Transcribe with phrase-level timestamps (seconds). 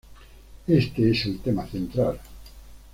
[0.65, 2.19] Este es el tema central.